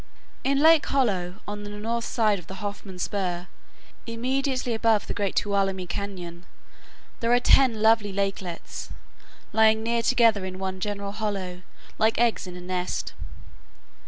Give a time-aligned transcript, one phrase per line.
[0.43, 3.45] In Lake Hollow, on the north side of the Hoffman spur,
[4.07, 6.41] immediately above the great Tuolumne cañon,
[7.19, 8.89] there are ten lovely lakelets
[9.53, 11.61] lying near together in one general hollow,
[11.99, 13.13] like eggs in a nest.